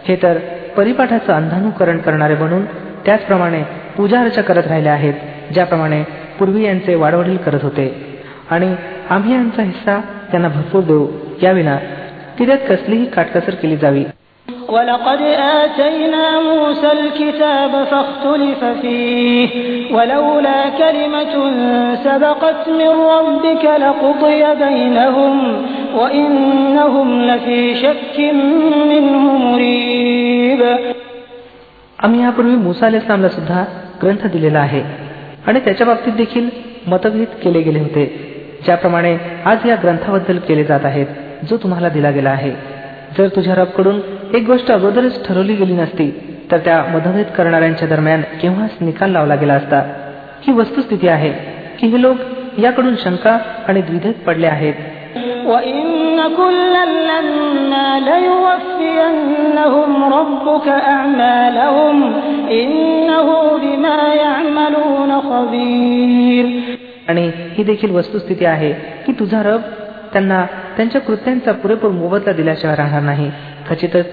हे 0.08 0.16
तर 0.22 0.38
परिपाठाचं 0.76 1.32
अंधानुकरण 1.32 1.98
करणारे 1.98 2.34
बनून 2.34 2.64
त्याचप्रमाणे 3.04 3.62
पूजा 3.96 4.20
अर्चा 4.20 4.42
करत 4.42 4.66
राहिले 4.66 4.88
आहेत 4.88 5.14
ज्याप्रमाणे 5.52 6.02
पूर्वी 6.38 6.64
यांचे 6.64 6.94
वाडवडील 6.94 7.36
करत 7.36 7.62
होते 7.62 7.86
आणि 8.50 8.74
आम्ही 9.10 9.32
यांचा 9.34 9.62
हिस्सा 9.62 9.98
त्यांना 10.30 10.48
भरपूर 10.48 10.82
देऊ 10.82 11.06
याविना 11.42 11.76
की 12.38 12.46
त्यात 12.46 12.58
कसलीही 12.68 13.04
काटकसर 13.06 13.54
केली 13.54 13.76
जावी 13.76 14.04
ولقد 14.68 15.20
آتينا 15.62 16.40
موسى 16.40 16.92
الكتاب 16.92 17.84
فاختلف 17.84 18.64
فيه 18.82 19.48
ولولا 19.94 20.60
كلمة 20.78 21.34
سبقت 22.04 22.68
من 22.68 22.92
ربك 23.14 23.64
لقضي 23.64 24.42
بينهم 24.64 25.36
وإنهم 25.94 27.08
لفي 27.22 27.60
شك 27.74 28.16
منه 28.90 29.22
مريب 29.46 30.62
आम्ही 32.04 32.20
यापूर्वी 32.20 32.56
मुसा 32.62 32.86
अल 32.86 32.94
इस्लामला 32.94 33.28
सुद्धा 33.28 33.60
ग्रंथ 34.02 34.26
दिलेला 34.32 34.60
आहे 34.60 34.82
आणि 35.46 35.60
त्याच्या 35.64 35.86
बाबतीत 35.86 36.12
देखील 36.12 36.48
मतभेद 36.92 37.30
केले 37.42 37.60
गेले 37.62 37.78
होते 37.78 38.04
ज्याप्रमाणे 38.64 39.16
आज 39.44 39.66
या 39.68 39.76
ग्रंथाबद्दल 39.82 40.38
केले 40.48 40.64
जात 40.64 40.84
आहेत 40.84 41.06
जो 41.48 41.56
तुम्हाला 41.62 41.88
दिला 41.96 42.10
गेला 42.10 42.30
आहे 42.30 42.50
जर 43.18 43.28
तुझ्या 43.36 43.54
रबकडून 43.54 44.00
एक 44.33 44.45
गोष्ट 44.45 44.71
अगोदरच 44.71 45.27
ठरवली 45.27 45.53
गेली 45.53 45.73
नसती 45.73 46.37
तर 46.51 46.57
त्या 46.57 46.83
मदभेद 46.83 47.25
करणाऱ्यांच्या 47.25 47.87
दरम्यान 47.87 48.21
केव्हाच 48.41 48.69
निकाल 48.81 49.11
लावला 49.11 49.35
गेला 49.35 49.53
असता. 49.53 49.83
ही 50.41 50.53
वस्तुस्थिती 50.53 51.07
आहे 51.07 51.31
की 51.79 51.87
हे 51.87 52.01
लोक 52.01 52.15
याकडून 52.59 52.95
शंका 52.95 53.37
आणि 53.67 53.81
द्विधेत 53.81 54.13
पडले 54.13 54.47
आहेत. 54.47 54.73
आणि 67.07 67.31
ही 67.35 67.63
देखील 67.63 67.91
वस्तुस्थिती 67.91 68.45
आहे 68.45 68.71
की 69.05 69.11
तुझा 69.11 69.43
रब 69.43 69.61
त्यांना 70.13 70.45
त्यांच्या 70.77 71.01
कृत्यांचा 71.01 71.51
पुरेपूर 71.51 71.91
मोबदला 71.91 72.33
दिल्याशिवाय 72.33 72.75
राहणार 72.75 73.01
नाही. 73.01 73.31
खचितच. 73.69 74.05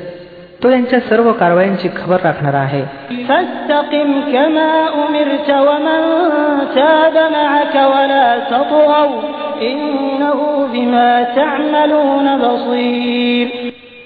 तो 0.63 0.71
त्यांच्या 0.71 1.01
सर्व 1.01 1.33
कारवायांची 1.33 1.89
खबर 1.97 2.17
राखणारा 2.23 2.59
आहे. 2.59 2.83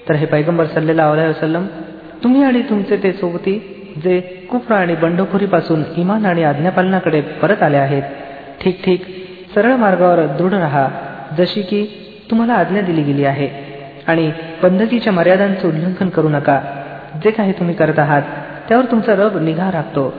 तर 0.09 0.15
हे 0.15 0.25
पैगंबर 0.25 0.65
सल्लेला 0.65 1.09
वसलम 1.09 1.65
तुम्ही 2.23 2.43
आणि 2.43 2.61
तुमचे 2.61 2.97
ते 3.03 3.13
सोबती 3.13 3.77
जे 4.03 4.19
कुपरा 4.51 4.77
आणि 4.77 4.95
बंडखोरीपासून 4.95 5.83
इमान 5.97 6.25
आणि 6.25 6.43
आज्ञापालनाकडे 6.43 7.21
परत 7.21 7.63
आले 7.63 7.77
आहेत 7.77 8.03
ठीक 8.61 8.85
ठीक 8.85 9.05
सरळ 9.55 9.75
मार्गावर 9.75 10.25
दृढ 10.25 10.53
राहा 10.53 10.87
जशी 11.37 11.61
की 11.61 11.85
तुम्हाला 12.29 12.53
आज्ञा 12.53 12.81
दिली 12.81 13.01
गेली 13.01 13.25
आहे. 13.25 13.70
आणि 14.08 14.30
बंदकीच्या 14.62 15.12
मर्यादांचे 15.12 15.66
उल्लंघन 15.68 16.08
करू 16.16 16.28
नका 16.28 16.60
जे 17.22 17.30
काही 17.30 17.52
तुम्ही 17.58 17.74
करत 17.74 17.98
आहात 17.98 18.22
त्यावर 18.68 18.84
तुमचा 18.90 19.14
रब 19.16 19.36
निघा 19.48 19.70
राखतो 19.72 20.12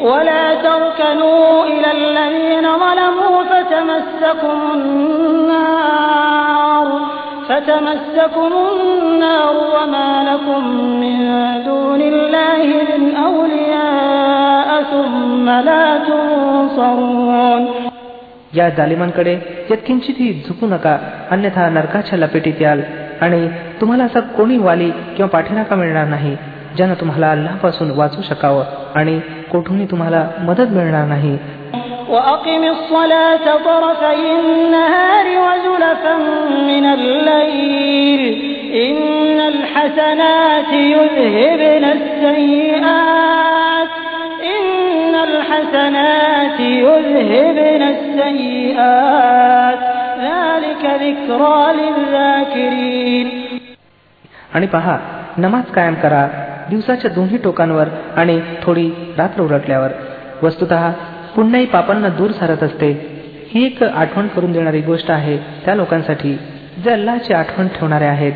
ولا 0.00 0.54
تركنوا 0.62 1.66
إلى 1.66 1.90
الذين 1.92 2.66
ظلموا 2.82 3.44
فتمسكم 3.50 4.58
النار 4.74 6.86
فتمسكم 7.48 8.50
النار 8.64 9.54
وما 9.74 10.10
لكم 10.30 10.62
من 11.02 11.18
دون 11.64 12.00
الله 12.02 12.62
من 12.90 13.02
أولياء 13.16 14.82
ثم 14.92 15.46
لا 15.68 15.86
تنصرون 16.08 17.62
या 18.54 18.68
जालिमांकडे 18.76 19.34
यत्किंचितही 19.70 20.32
झुकू 20.46 20.66
नका 20.66 20.96
अन्यथा 21.30 21.68
नरकाच्या 21.68 22.18
लपेटीत 22.18 22.60
याल 22.60 22.80
आणि 23.20 23.48
तुम्हाला 23.80 24.04
असा 24.04 24.20
कोणी 24.20 24.58
वाली 24.58 24.90
किंवा 24.90 25.28
पाठीनाका 25.28 25.76
मिळणार 25.76 26.06
नाही 26.06 26.36
ज्यानं 26.76 26.94
तुम्हाला 26.94 27.30
अल्लापासून 27.30 27.90
वाचू 27.90 28.22
शकावं 28.22 28.64
आणि 28.94 29.20
कोठूनही 29.52 29.86
तुम्हाला 29.90 30.28
मदत 30.40 30.68
मिळणार 30.70 31.06
नाही 31.06 31.38
وأقم 32.10 32.64
الصلاة 32.64 33.46
طرفي 33.64 34.30
النهار 34.40 35.26
وزلفا 35.44 36.16
من 36.70 36.84
الليل 36.84 38.22
إن 38.74 39.40
الحسنات 39.40 40.72
يذهبن 40.72 41.84
السيئات 41.98 43.88
إن 44.56 45.14
الحسنات 45.14 46.60
يذهبن 46.60 47.82
السيئات 47.82 49.40
ذلك 49.60 49.93
ذكرى 49.93 49.93
للذاكرين 49.93 49.93
आणि 54.53 54.67
पहा 54.67 54.97
नमाज 55.37 55.63
कायम 55.63 55.93
करा 55.93 56.27
दिवसाच्या 56.69 57.11
दोन्ही 57.11 57.37
टोकांवर 57.37 57.87
आणि 58.15 58.41
थोडी 58.63 58.89
रात्र 59.17 59.41
उलटल्यावर. 59.41 59.89
वस्तुत 60.43 60.67
पुण्याही 61.35 61.65
पापांना 61.65 62.09
दूर 62.09 62.31
सारत 62.31 62.63
असते. 62.63 63.15
ही 63.49 63.65
एक 63.65 63.83
आठवण 63.83 64.27
करून 64.27 64.51
देणारी 64.51 64.81
गोष्ट 64.81 65.11
आहे 65.11 65.37
त्या 65.37 65.75
लोकांसाठी 65.75 66.33
जे 66.83 66.89
अल्लाची 66.89 67.33
आठवण 67.33 67.67
ठेवणारे 67.67 68.05
आहेत. 68.05 68.33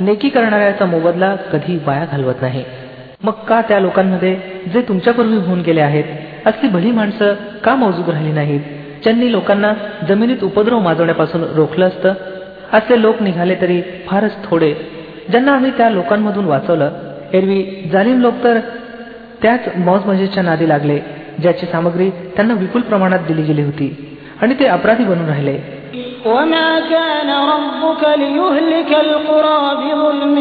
नेकी 0.00 0.28
करणाऱ्याचा 0.28 0.86
मोबदला 0.86 1.36
कधी 1.36 1.78
वाया 1.86 2.04
घालवत 2.12 2.34
नाही. 2.42 2.64
मग 3.22 3.32
का 3.32 3.60
त्या 3.60 3.80
लोकांमध्ये 3.80 4.36
जे 4.74 4.80
तुमच्यापूर्वी 4.80 5.36
होऊन 5.36 5.60
गेले 5.60 5.80
आहेत 5.80 6.04
असली 6.46 6.68
भली 6.68 6.90
माणसं 6.90 7.34
का 7.64 7.74
मौजूद 7.74 8.08
राहिली 8.10 8.32
नाहीत? 8.32 8.60
ज्यांनी 9.02 9.32
लोकांना 9.32 9.72
जमिनीत 10.08 10.44
उपद्रव 10.44 10.78
माजवण्यापासून 10.78 11.44
रोखलं 11.44 11.86
असतं? 11.86 12.14
असे 12.72 13.02
लोक 13.02 13.22
निघाले 13.22 13.54
तरी 13.60 13.82
फारच 14.06 14.44
थोडे. 14.44 14.74
ज्यांना 15.30 15.52
आम्ही 15.52 15.70
त्या 15.70 15.90
लोकांमधून 15.90 16.44
वाचवलं 16.44 16.90
एरवी 17.32 17.88
जालिम 17.92 18.20
लोक 18.20 18.34
तर 18.44 18.58
त्याच 19.42 19.60
मौज 19.76 20.06
मजेच्या 20.06 20.42
नादी 20.42 20.68
लागले 20.68 20.98
ज्याची 21.42 21.66
सामग्री 21.66 22.10
त्यांना 22.10 22.54
विपुल 22.54 22.80
प्रमाणात 22.82 23.18
दिली 23.18 23.42
गेली 23.42 23.62
होती. 23.62 24.18
आणि 24.42 24.54
ते 24.54 24.66
अपराधी 24.66 25.04
बनून 25.04 25.26
राहिले. 25.26 25.73
وما 26.25 26.69
كان 26.93 27.29
ربك 27.53 28.03
ليهلك 28.17 28.91
القرى 29.05 29.61
بظلم 29.81 30.37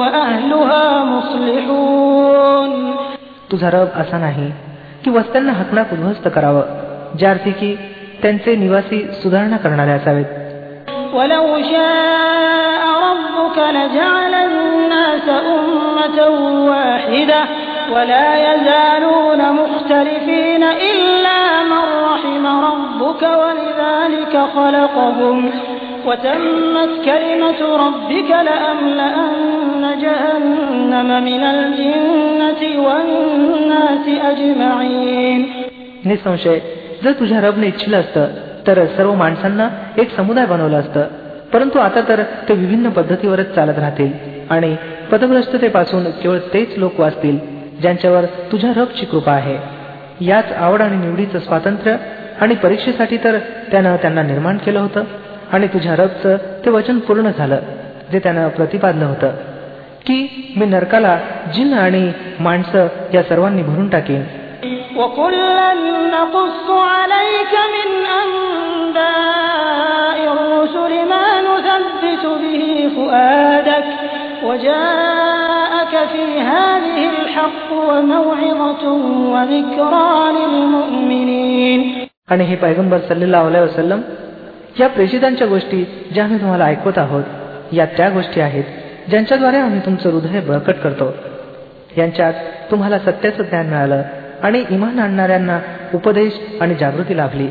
وأهلها 0.00 0.84
مصلحون 1.04 2.70
तुझा 3.50 3.68
रब 3.70 3.88
असा 4.00 4.18
नाही 4.18 4.48
की 5.04 5.10
वस्त्यांना 5.10 5.52
हकनात 5.52 5.92
उद्ध्वस्त 5.92 6.28
करावं 6.34 6.64
ज्या 7.18 7.30
अर्थी 7.30 7.52
की 7.60 7.70
त्यांचे 8.22 8.54
निवासी 8.56 8.98
सुधारणा 9.22 9.56
करणारे 9.56 9.92
असावेत 9.92 10.28
ولو 11.16 11.46
شاء 11.72 12.82
ربك 13.06 13.58
لجعل 13.76 14.34
الناس 14.48 15.26
أمة 15.56 16.18
واحدة 16.70 17.40
ولا 17.94 18.28
يزالون 18.46 19.40
مختلفين 19.52 20.62
إلا 20.90 21.40
من 21.70 21.84
رحم 22.10 22.44
ربك 22.68 23.22
ولذلك 23.42 24.34
خلقهم 24.56 25.50
وتمت 26.06 26.92
كلمة 27.04 27.60
ربك 27.84 28.30
لأملأن 28.48 29.82
جهنم 30.04 31.08
من 31.24 31.42
الجنة 31.54 32.62
والناس 32.86 34.06
أجمعين 34.30 35.40
निसंशय 36.04 36.58
जर 37.04 37.12
तुझ्या 37.20 37.40
रबने 37.40 37.66
इच्छिलं 37.66 37.96
असतं 38.00 38.26
तर 38.66 38.84
सर्व 38.96 39.14
माणसांना 39.14 39.68
एक 39.98 40.16
समुदाय 40.16 40.46
बनवलं 40.46 40.78
असतं 40.78 41.04
परंतु 41.52 41.78
आता 41.78 42.00
तर 42.08 42.22
ते 42.48 42.54
विभिन्न 42.54 42.90
पद्धतीवरच 42.98 43.54
चालत 43.54 43.78
राहतील 43.78 44.10
आणि 44.50 44.74
पदभ्रष्टतेपासून 45.12 46.04
केवळ 46.22 46.38
तेच 46.54 46.78
लोक 46.78 47.00
वाचतील 47.00 47.38
ज्यांच्यावर 47.81 48.25
तुझ्या 48.25 48.71
रबची 48.75 49.05
कृपा 49.05 49.31
आहे. 49.31 49.57
याच 50.25 50.51
आवड 50.51 50.81
आणि 50.81 50.95
निवडीचं 50.95 51.39
स्वातंत्र्य 51.39 51.95
आणि 52.41 52.55
परीक्षेसाठी 52.55 53.17
तर 53.17 53.37
त्यानं 53.71 53.95
त्यांना 53.95 54.21
निर्माण 54.23 54.57
केलं 54.57 54.79
होतं 54.79 55.03
आणि 55.51 55.67
तुझ्या 55.67 55.95
रबचं 55.95 56.37
ते 56.65 56.69
वचन 56.69 56.99
पूर्ण 56.99 57.29
झालं 57.37 57.59
जे 58.11 58.19
त्यानं 58.19 58.47
प्रतिपादलं 58.47 59.05
होतं. 59.05 59.27
की 60.05 60.53
मी 60.57 60.65
नरकाला 60.65 61.19
जिन 61.53 61.73
आणि 61.73 62.11
माणसं 62.39 62.87
या 63.13 63.23
सर्वांनी 63.23 63.63
भरून 63.63 63.89
टाकेन. 63.89 64.23
وجاء 74.43 75.14
نقص 75.94 75.94
عليك 75.94 75.94
من 75.94 75.94
أنباء 75.94 75.94
الرسل 75.94 75.94
ما 75.94 75.94
وجاءك 75.94 76.08
في 76.08 76.40
هذه 76.40 77.08
الحق 77.08 77.72
وموعظة 77.72 78.84
وذكرى 79.34 80.32
للمؤمنين 80.32 82.06
आणि 82.30 82.44
हे 82.44 82.56
पैगंबर 82.56 82.98
सल्लेल्लाहु 82.98 83.46
अलैहि 83.46 83.64
वसल्लम 83.64 84.00
या 84.80 84.88
प्रेषितांच्या 84.88 85.46
गोष्टी 85.46 85.84
ज्या 86.12 86.24
आम्ही 86.24 86.40
तुम्हाला 86.40 86.64
ऐकवत 86.64 86.98
आहोत 86.98 87.24
या 87.72 87.84
त्या 87.96 88.08
गोष्टी 88.10 88.40
आहेत 88.40 88.64
ज्यांच्याद्वारे 89.08 89.56
आम्ही 89.56 89.80
तुमचं 89.86 90.10
हृदय 90.10 90.40
बळकट 90.40 90.74
करतो 90.82 91.14
यांच्यात 91.96 92.34
तुम्हाला 92.70 92.98
सत्याचं 92.98 93.42
ज्ञान 93.42 93.66
मिळालं 93.66 94.02
आणि 94.42 94.64
इमान 94.70 94.98
आणणाऱ्यांना 94.98 95.58
उपदेश 95.94 96.32
आणि 96.60 96.74
जागृती 96.74 97.16
लाभली 97.16 97.48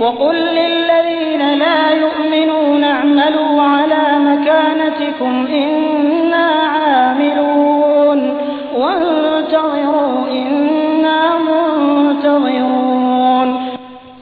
وقل 0.00 0.36
للذين 0.36 1.42
لا 1.58 1.90
يؤمنون 1.90 2.84
اعملوا 2.84 3.62
على 3.62 4.18
مكانتكم 4.18 5.46
إنا 5.46 6.46
عاملون 6.64 7.79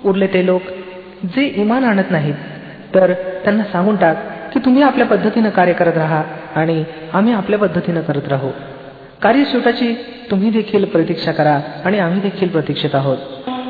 उरले 0.05 0.27
ते 0.35 0.47
लोक 0.47 0.63
जे 1.35 1.45
इमान 1.63 1.85
आणत 1.85 2.11
नाहीत 2.11 2.35
तर 2.95 3.13
त्यांना 3.45 3.65
सांगून 3.73 3.97
टाक 3.97 4.17
की 4.53 4.61
तुम्ही 4.65 4.83
आपल्या 4.83 5.07
पद्धतीनं 5.07 5.49
कार्य 5.51 5.73
करत 5.73 5.97
राहा 5.97 6.23
आणि 6.57 6.83
आम्ही 7.13 7.35
आपल्या 7.35 7.59
पद्धतीनं 7.59 8.01
करत 8.01 8.29
राहू 8.29 8.51
कार्यशेवटाची 9.23 9.93
तुम्ही 10.31 10.51
देखील 10.51 10.85
प्रतीक्षा 10.95 11.33
करा 11.33 11.59
आणि 11.85 11.99
आम्ही 11.99 12.21
देखील 12.21 12.49
प्रतीक्षित 12.49 12.95
आहोत 12.95 13.19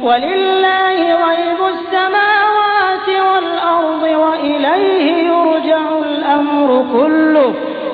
ولله 0.02 0.98
غيب 1.26 1.60
السماوات 1.76 3.08
والأرض 3.26 4.02
وإليه 4.22 5.06
يرجع 5.30 5.82
الأمر 6.08 6.68
كله 6.92 7.50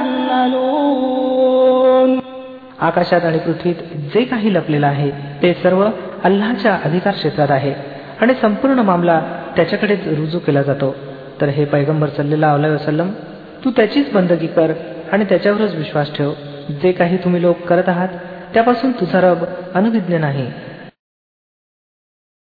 تعملون 0.00 1.36
आकाशात 2.80 3.24
आणि 3.24 3.38
पृथ्वीत 3.38 3.74
जे 4.14 4.22
काही 4.24 4.52
लपलेलं 4.54 4.86
आहे 4.86 5.10
ते 5.42 5.52
सर्व 5.62 5.80
अल्लाच्या 6.24 6.74
अधिकार 6.84 7.12
क्षेत्रात 7.12 7.50
आहे 7.50 7.72
आणि 8.20 8.34
संपूर्ण 8.34 8.80
मामला 8.80 9.20
त्याच्याकडेच 9.56 10.06
रुजू 10.08 10.38
केला 10.38 10.62
जातो 10.62 10.94
तर 11.40 11.48
हे 11.48 11.64
पैगंबर 11.64 12.08
सल्लेला 12.08 12.52
अलैहि 12.52 12.74
वसल्लम 12.74 13.08
तू 13.64 13.70
त्याचीच 13.70 14.12
बंदगी 14.12 14.46
कर 14.46 14.72
आणि 15.12 15.24
त्याच्यावरच 15.24 15.74
विश्वास 15.74 16.08
ठेव 16.16 16.32
जे 16.82 16.92
काही 16.92 17.16
तुम्ही 17.16 17.42
लोक 17.42 17.56
करत 17.66 17.88
आहात 17.88 18.08
त्यापासून 18.54 18.90
तुझा 18.92 19.20
रब 19.20 19.44
अनभिज्ञ 19.74 20.18
नाही 20.18 20.46